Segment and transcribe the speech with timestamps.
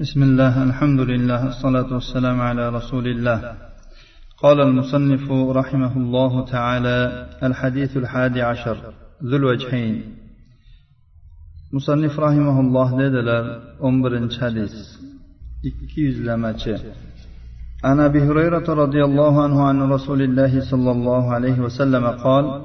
[0.00, 3.38] بسم الله الحمد لله الصلاة والسلام على رسول الله
[4.42, 5.30] قال المصنف
[5.60, 8.76] رحمه الله تعالى الحديث الحادي عشر
[9.24, 9.94] ذو الوجهين
[11.72, 12.88] مصنف رحمه الله
[14.02, 14.72] birinchi hadis
[15.64, 16.76] ikki yuzlamachi.
[17.84, 22.62] عن ابي هريره رضي الله عنه عن رسول الله صلى الله عليه وسلم قال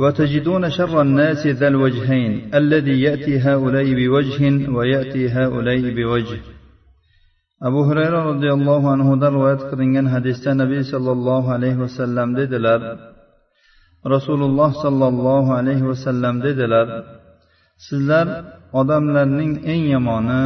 [0.00, 4.40] وتجدون شر الناس ذا الوجهين الذي يأتي هؤلاء بوجه
[4.76, 6.40] ويأتي هؤلاء بوجه
[7.68, 12.80] abu hurayra roziyallohu anhudan rivoyat qilingan hadisda nabiy sollallohu alayhi vasallam dedilar
[14.14, 16.86] rasululloh sollallohu alayhi vasallam dedilar
[17.86, 18.26] sizlar
[18.80, 20.42] odamlarning eng yomoni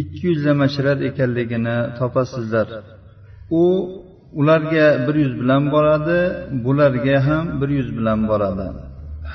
[0.00, 2.68] ikki yuzlamachilar ekanligini topasizlar
[3.62, 3.64] u
[4.39, 6.19] ularga bir yuz bilan boradi
[6.65, 8.67] bularga ham bir yuz bilan boradi.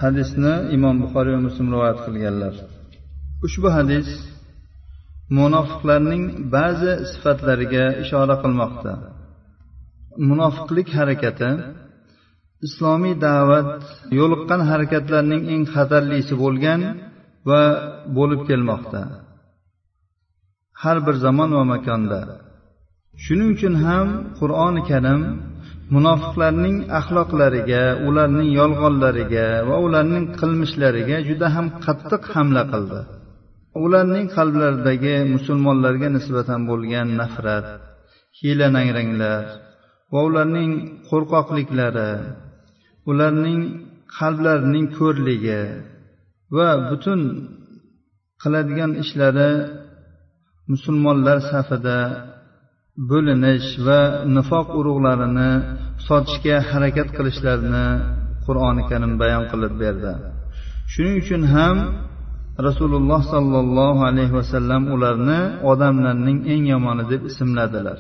[0.01, 2.55] Hadisni imom buxoriy va muslim rivoyat qilganlar.
[3.47, 4.09] Ushbu hadis
[5.39, 6.25] munofiqlarning
[6.57, 8.93] ba'zi sifatlariga ishora qilmoqda.
[10.29, 11.51] Munofiqlik harakati
[12.67, 13.71] islomiy da'vat
[14.19, 16.81] yo'liqqan harakatlarning eng xatarlisi bo'lgan
[17.49, 17.63] va
[18.17, 19.03] bo'lib kelmoqda.
[20.83, 22.21] Har bir zamon va makonda.
[23.25, 24.07] Shuning uchun ham
[24.39, 25.21] qur'oni karim
[25.95, 33.01] munofiqlarning axloqlariga ularning yolg'onlariga va ularning qilmishlariga juda ham qattiq hamla qildi.
[33.85, 37.67] Ularning qalblaridagi musulmonlarga nisbatan bo'lgan nafrat
[38.39, 39.45] hiyla nangranglar
[40.13, 40.73] va ularning
[41.09, 42.13] qo'rqoqliklari
[43.11, 43.61] ularning
[44.19, 45.63] qalblarining ko'rligi
[46.57, 47.21] va butun
[48.43, 49.51] qiladigan ishlari
[50.73, 51.99] musulmonlar safida
[53.11, 54.01] bo'linish va
[54.37, 55.51] nifoq urug'larini
[56.07, 57.87] sotishga harakat qilishlarini
[58.47, 60.13] qur'oni karim bayon qilib berdi.
[60.93, 61.77] Shuning uchun ham
[62.67, 67.99] rasululloh sollallohu alayhi vasallam ularni odamlarning eng yomoni deb ismladilar.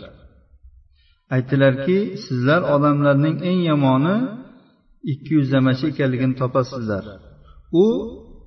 [1.35, 4.17] Aytdilarki sizlar odamlarning eng yomoni
[5.13, 7.05] ikki yuzlamachi ekanligini topasizlar.
[7.85, 7.87] U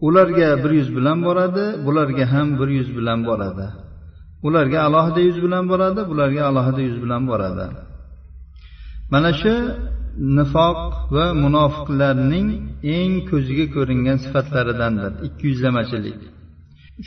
[0.07, 3.67] ularga bir yuz bilan boradi bularga ham bir yuz bilan boradi.
[4.47, 7.65] Ularga alohida yuz bilan boradi bularga alohida yuz bilan boradi.
[9.13, 9.53] Mana shu
[10.37, 10.79] nifoq
[11.15, 12.47] va munofiqlarning
[12.97, 16.19] eng ko'ziga ko'ringan sifatlaridandir ikki yuzlamachilik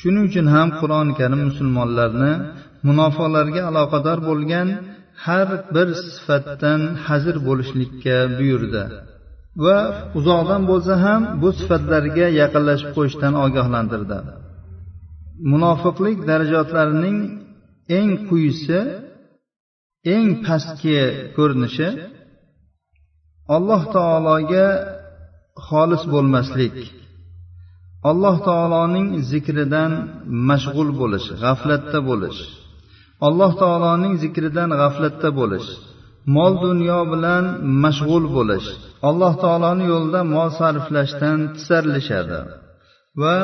[0.01, 2.33] shuning uchun ham qur'oni karim musulmonlarni
[2.89, 4.69] munofiqlarga aloqador bo'lgan
[5.25, 8.83] har bir sifatdan hazir bo'lishlikka buyurdi.
[9.65, 9.79] Va
[10.19, 14.19] uzoqdan bo'lsa ham bu sifatlarga yaqinlashib qo'yishdan ogohlantirdi.
[15.51, 17.19] Munofiqlik darajotlarining
[17.99, 18.81] eng quyisi
[20.15, 20.99] eng pastki
[21.37, 21.89] ko'rinishi
[23.57, 24.67] alloh taologa
[25.69, 26.77] xolis bo'lmaslik.
[28.11, 29.93] Alloh taoloning zikridan
[30.49, 32.41] mashg'ul bo'lish g'aflatda bo'lish.
[33.27, 35.69] Alloh taoloning zikridan g'aflatda bo'lish.
[36.35, 37.45] Mol dunyo bilan
[37.85, 38.69] mashg'ul bo'lish.
[39.09, 42.41] Alloh taoloni yo'lida mol sarflashdan tisarlishadi.
[43.22, 43.38] va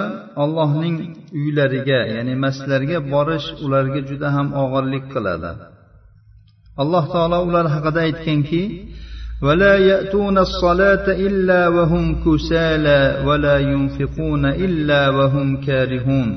[0.44, 0.98] allohning
[1.42, 5.52] uylariga ya'ni masjidlarga borish ularga juda ham og'irlik qiladi
[6.82, 8.64] alloh taolo ular haqida aytganki
[9.48, 16.30] ولا يأتون الصلاة إلا وهم كسالى ولا ينفقون إلا وهم كارهون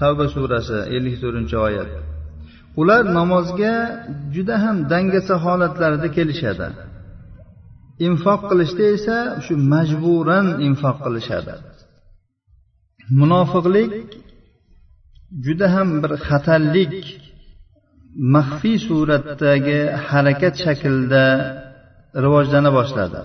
[0.00, 1.90] tavba surasi ellik to'rtinchi oyat
[2.80, 3.74] ular namozga
[4.34, 6.68] juda ham dangasa holatlarida kelishadi
[8.07, 11.55] Infoq qilishda esa shu majburan infoq qilishadi.
[13.19, 13.93] Munofiqlik
[15.45, 16.95] juda ham bir xatarlik
[18.35, 21.25] maxfiy suratdagi harakat shaklida
[22.23, 23.21] rivojlana boshladi.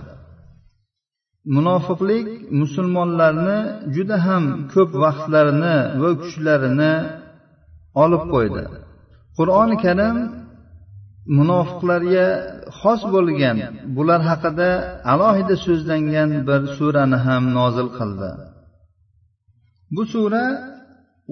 [1.55, 2.27] Munofiqlik
[2.61, 3.59] musulmonlarni
[3.95, 4.43] juda ham
[4.73, 6.93] ko'p vaqtlarini va kuchlarini
[8.03, 8.63] olib qo'ydi.
[9.37, 10.17] Qur'oni karim
[11.37, 12.27] munofiqlarga
[12.79, 13.57] xos bo'lgan
[13.97, 14.69] bular haqida
[15.13, 18.31] alohida so'zlangan bir surani ham nozil qildi.
[19.95, 20.45] Bu sura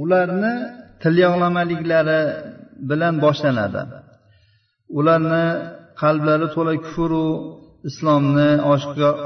[0.04, 0.56] ularni
[1.04, 2.22] tilyog'lamaliklari
[2.90, 3.82] bilan boshlanadi.
[5.00, 5.46] Ularni
[6.02, 7.26] qalblari to'la kufru
[7.90, 8.50] islomni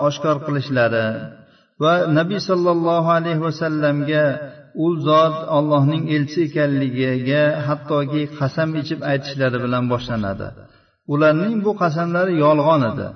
[0.08, 1.08] oshkor qilishlari
[1.84, 4.26] va nabiy sollallohu alayhi vasallamga
[4.86, 10.48] u zot allohning elchisi ekanligiga hattoki qasam ichib aytishlari bilan boshlanadi.
[11.13, 13.07] ularning bu qasamlari yolg'on edi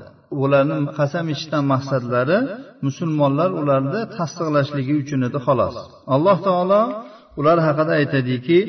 [0.43, 2.39] ularni qasam ichishdan maqsadlari
[2.87, 5.77] musulmonlar ularni tasdiqlashligi uchun edi xolos
[6.15, 6.83] alloh taolo
[7.41, 8.61] ular haqida aytadiki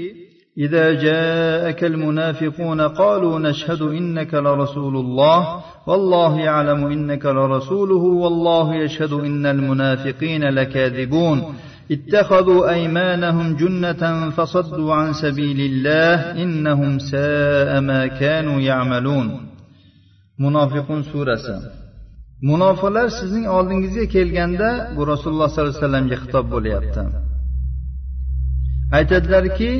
[0.66, 5.40] إذا جاءك المنافقون قالوا نشهد إنك لرسول الله
[5.88, 11.38] والله يعلم إنك لرسوله والله يشهد إن المنافقين لكاذبون
[11.92, 19.48] اتخذوا أيمانهم جنة فصدوا عن سبيل الله إنهم ساء ما كانوا يعملون
[20.44, 21.56] munofiqun surasi
[22.50, 27.02] munofiqlar sizning oldingizga kelganda bu rasululloh sollallohu alayhi vasallamga xitob bo'lyapti
[28.98, 29.72] aytadilarki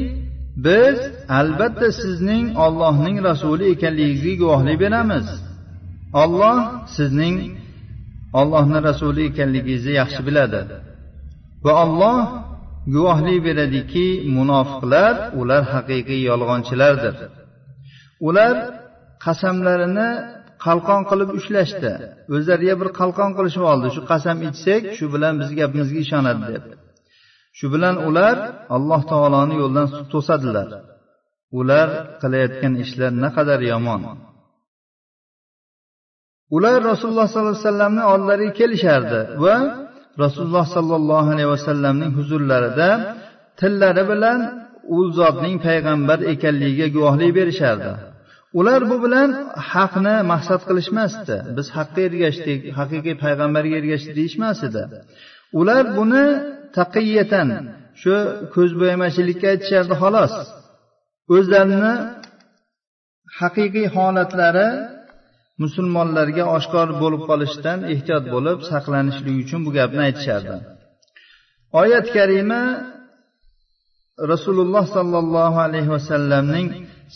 [0.68, 0.98] biz
[1.40, 5.28] albatta sizning ollohning rasuli ekanligingizga guvohlik beramiz
[6.24, 6.58] olloh
[6.98, 7.38] sizning
[8.40, 10.62] ollohni rasuli ekanligingizni yaxshi biladi
[11.65, 12.21] Va olloh
[12.95, 14.07] guvohlik beradiki
[14.37, 17.15] munofiqlar ular haqiqiy yolg'onchilardir.
[18.29, 18.55] Ular
[19.25, 20.11] qasamlarini
[20.67, 21.93] qalqon qilib ushlashdi.
[22.35, 23.87] O'zlariga bir qalqon qilishib oldi.
[23.95, 26.65] Shu qasam ichsak shu bilan bizni gapimizga ishonadi deb.
[27.59, 28.37] Shu bilan ular
[28.77, 30.69] alloh taoloni yo'ldan to'sadilar.
[31.59, 31.89] Ular
[32.23, 34.03] qilayotgan ishlar naqadar yomon.
[36.57, 39.57] Ular rasululloh sollallohu alayhi vasallamni oldilariga kelishardi va
[40.25, 42.89] rasululloh sollallohu alayhi vasallamning huzurlarida
[43.61, 44.41] tillari bilan
[44.97, 47.93] u zotning payg'ambar ekanligiga guvohlik berishardi.
[48.59, 49.29] Ular bu bilan
[49.73, 51.37] haqni maqsad qilishmasdi.
[51.57, 54.83] Biz haqqa ergashdik haqiqiy payg'ambarga ergashdik deyishmas edi.
[55.61, 56.25] Ular buni
[56.79, 57.49] taqiyatan
[58.03, 58.15] shu
[58.55, 60.35] ko'zbo'yamachilikka aytishardi xolos.
[61.37, 61.95] O'zlarini
[63.41, 64.69] haqiqiy holatlari
[65.63, 70.57] musulmonlarga oshkor bo'lib qolishdan ehtiyot bo'lib saqlanishlik uchun bu gapni aytishardi.
[71.83, 72.63] Oyat karima
[74.33, 76.69] rasululloh sollallohu alayhi vasallamning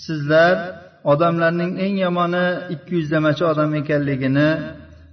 [0.05, 0.57] sizlar
[1.13, 4.51] odamlarning eng yomoni ikki yuzlamachi odam ekanligini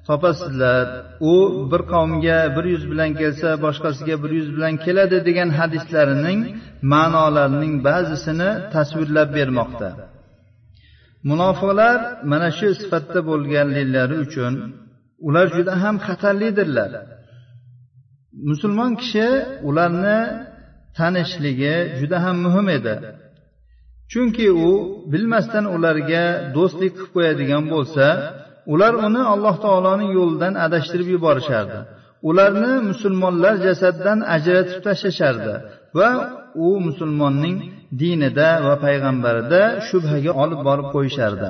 [0.08, 0.86] topasizlar.
[1.32, 1.34] U
[1.72, 6.40] bir qavmga bir yuz bilan kelsa boshqasiga bir yuz bilan keladi degan hadislarining
[6.94, 9.90] ma'nolarining ba'zisini tasvirlab bermoqda.
[11.30, 11.98] Munofiqlar
[12.32, 14.54] mana shu sifatda bo'lganliklari uchun
[15.28, 16.92] ular juda ham xatarlidirlar.
[18.50, 19.28] Musulmon kishi
[19.70, 20.20] ularni
[20.98, 22.96] tanishligi juda ham muhim edi.
[24.12, 24.70] Chunki u
[25.12, 26.24] bilmasdan ularga
[26.56, 28.06] do'stlik qilib qo'yadigan bo'lsa
[28.74, 31.80] ular uni alloh taoloning yo'lidan adashtirib yuborishardi.
[32.30, 35.54] Ularni musulmonlar jasaddan ajratib tashlashardi
[35.98, 36.10] va
[36.66, 37.58] u musulmonning
[38.01, 41.49] dinida va payg'ambarida shubhaga olib borib qo'yishardi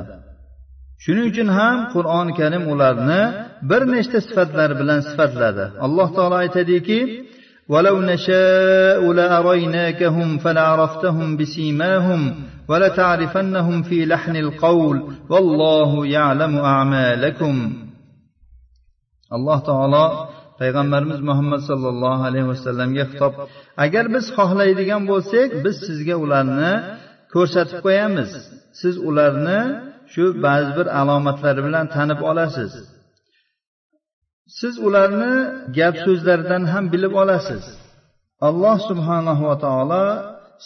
[1.04, 3.22] shuning uchun ham qur'oni karim ularni
[3.70, 7.00] bir nechta sifatlar bilan sifatladi alloh taolo aytadiki
[7.72, 12.20] ولو نشاء لأريناكهم فلعرفتهم بسيماهم
[12.68, 14.96] ولتعرفنهم في لحن القول
[15.32, 17.54] والله يعلم أعمالكم
[19.36, 20.04] alloh taolo
[20.59, 23.33] payg'ambarimiz muhammad sollallohu alayhi vasallamga xitob
[23.85, 26.73] agar biz xohlaydigan bo'lsak biz sizga ularni
[27.33, 28.31] ko'rsatib qo'yamiz.
[28.81, 29.61] Siz ularni
[30.13, 32.71] shu ba'zi bir alomatlari bilan tanib olasiz.
[34.59, 35.33] Siz ularni
[35.77, 37.63] gap so'zlaridan ham bilib olasiz.
[38.47, 40.05] Alloh subhanahu va taolo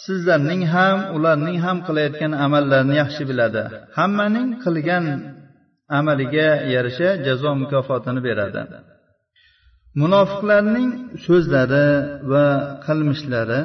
[0.04, 3.62] sizlarning ham ularning ham qilayotgan amallarini yaxshi biladi.
[3.98, 5.04] Hammaning qilgan
[5.98, 8.62] amaliga yarasha jazo mukofotini beradi.
[10.02, 10.90] Munofiqlarning
[11.26, 11.88] so'zlari
[12.32, 12.46] va
[12.86, 13.60] qilmishlari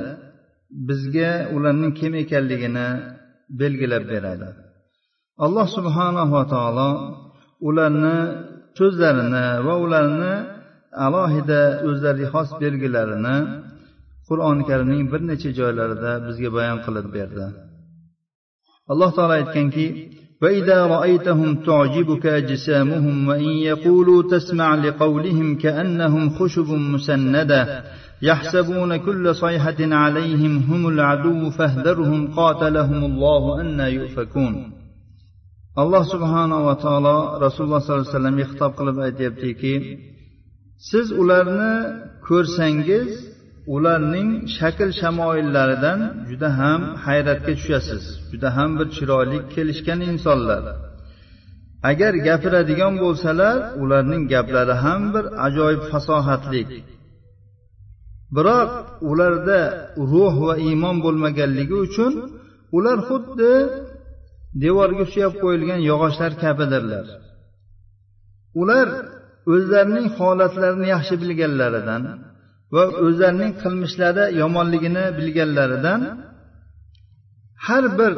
[0.88, 2.88] bizga ularning kim ekanligini
[3.62, 4.50] belgilab beradi.
[5.46, 6.90] Alloh subhanahu va taolo
[7.68, 8.18] ularni
[8.80, 10.34] so'zlarini va ularni
[11.06, 13.38] alohida o'zlariga xos belgilarini
[14.28, 17.46] qur'oni karimning bir necha joylarida bizga bayon qilib berdi.
[18.92, 19.86] Alloh taolo aytganki
[20.44, 27.84] وإذا رأيتهم تعجبك أجسامهم وإن يقولوا تسمع لقولهم كأنهم خشب مسندة
[28.22, 34.74] يحسبون كل صيحة عليهم هم العدو فاهذرهم قاتلهم الله أن يؤفكون.
[35.82, 39.74] alloh subhanava taolo rasululloh sollallohu alayhi vasallamga xitob qilib aytyaptiki
[40.90, 41.74] siz ularni
[42.28, 43.10] ko'rsangiz
[43.76, 50.64] ularning shakl shamoillaridan juda ham hayratga tushasiz juda ham bir chiroyli kelishgan insonlar.
[51.92, 56.70] Agar gapiradigan bo'lsalar ularning gaplari ham bir ajoyib fasohatlik
[58.36, 58.70] biroq
[59.10, 59.60] ularda
[60.12, 62.14] ruh va iymon bo'lmaganligi uchun
[62.78, 63.54] ular xuddi
[64.64, 67.06] devorga suyab qo'yilgan yog'ochlar kabidirlar.
[68.62, 68.88] Ular
[69.54, 72.04] o'zlarining holatlarini yaxshi bilganlaridan
[72.74, 76.02] va o'zlarining qilmishlari yomonligini bilganlaridan
[77.68, 78.14] har bir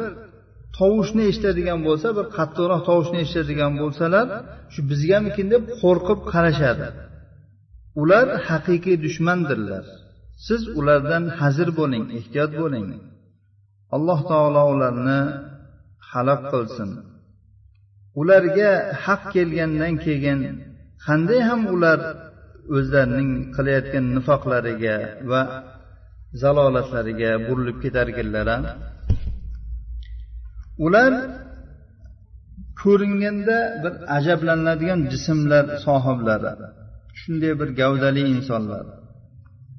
[0.78, 4.26] tovushni eshitadigan bo'lsa bir qattiqroq tovushni eshitadigan bo'lsalar
[4.72, 5.46] shu bizgamikin?
[5.54, 6.88] deb qo'rqib qarashadi.
[8.00, 9.84] Ular haqiqiy dushmandirlar.
[10.46, 12.88] Siz ulardan hazir bo'ling ehtiyot bo'ling.
[13.96, 15.20] Alloh taolo ularni
[16.10, 16.90] halok qilsin.
[18.20, 18.72] Ularga
[19.04, 20.40] haq kelgandan keyin
[21.06, 21.98] qanday ham ular
[22.74, 24.96] o'zlarining qilayotgan nifoqlariga
[25.30, 25.42] va
[26.42, 28.48] zalolatlariga burilib ketarkanlar
[30.86, 31.12] ular
[32.82, 36.52] ko'ringanda bir ajablanadigan jismlar sohiblari
[37.20, 38.84] shunday bir gavdali insonlar.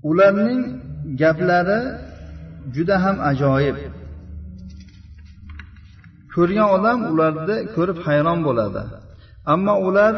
[0.09, 0.61] Ularning
[1.21, 1.79] gaplari
[2.75, 3.77] juda ham ajoyib.
[6.33, 8.81] Ko'rgan odam ularni ko'rib hayron bo'ladi.
[9.53, 10.13] Ammo ular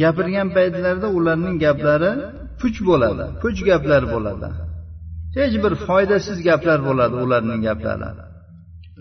[0.00, 2.10] gapirgan paytlarida ularning gaplari
[2.60, 4.48] puch bo'ladi puch gaplar bo'ladi.
[5.38, 8.08] Hech bir foydasiz gaplar bo'ladi ularning gaplari.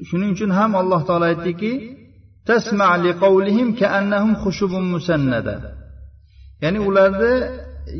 [0.09, 1.71] Shuning uchun ham alloh taolo aytdiki
[6.63, 7.33] ya'ni ularni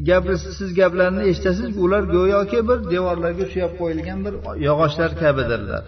[0.09, 4.33] gapi siz gaplarini eshitasiz ular go'yoki bir devorlarga suyab qo'yilgan bir
[4.67, 5.83] yog'ochlar kabidirlar.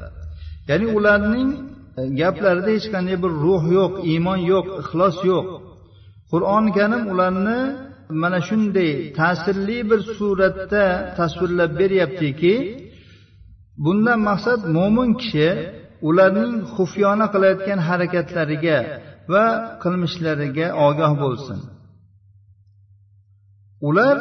[0.69, 1.49] Ya'ni ularning
[2.21, 5.45] gaplarida hech qanday bir ruh yo'q iymon yo'q ixlos yo'q.
[6.31, 7.59] Qur'oni karim ularni
[8.21, 10.85] mana shunday ta'sirli bir suratda
[11.19, 12.55] tasvirlab beryaptiki
[13.83, 15.49] bundan maqsad mo'min kishi
[16.09, 18.77] ularning xufyona qilayotgan harakatlariga
[19.33, 19.45] va
[19.83, 21.59] qilmishlariga ogoh bo'lsin.
[23.87, 24.17] Ular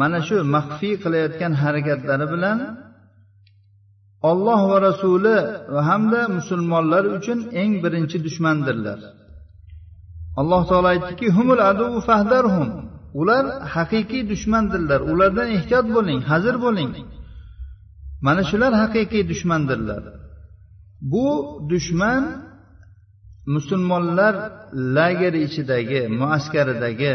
[0.00, 2.58] mana shu maxfiy qilayotgan harakatlari bilan
[4.30, 5.36] olloh va rasuli
[5.74, 8.98] va hamda musulmonlar uchun eng birinchi dushmandirlar.
[10.40, 12.68] Alloh taolo aytdiki humul adu fahdarhum
[13.20, 16.92] ular haqiqiy dushmandirlar ulardan ehtiyot bo'ling hazir bo'ling.
[18.26, 20.02] Mana shular haqiqiy dushmandirlar
[21.12, 21.26] bu
[21.72, 22.22] dushman
[23.54, 24.34] musulmonlar
[24.96, 27.14] lageri ichidagi muaskaridagi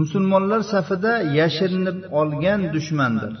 [0.00, 3.34] musulmonlar safida yashirinib olgan dushmandir.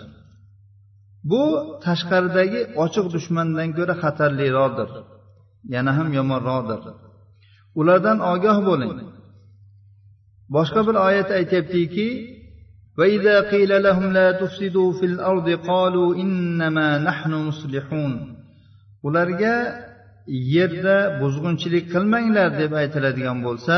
[1.30, 1.42] Bu
[1.84, 4.90] tashqaridagi ochiq dushmandan ko'ra xatarliroqdir.
[5.74, 6.82] Yana ham yomonroqdir
[7.79, 8.93] ulardan ogoh bo'ling
[10.55, 12.07] boshqa bir oyat aytyaptiki
[12.99, 18.13] وإذا قيل لهم لا تفسدوا في الأرض قالوا إنما نحن مصلحون
[19.07, 19.55] ularga
[20.27, 23.77] yerda buzg'unchilik qilmanglar deb aytiladigan bo'lsa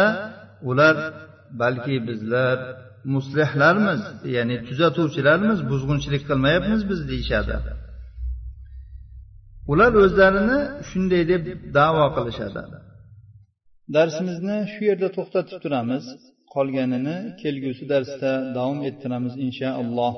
[0.69, 0.95] ular
[1.61, 2.57] balki bizlar
[3.13, 4.01] muslihlarmiz
[4.35, 7.55] ya'ni tuzatuvchilarmiz buzg'unchilik qilmayapmiz biz deyishadi
[9.71, 11.43] ular o'zlarini shunday deb
[11.77, 12.61] davo qilishadi
[13.96, 16.04] Darsimizni shu yerda to'xtatib turamiz.
[16.54, 20.14] Qolganini kelgusi darsda davom ettiramiz inshaalloh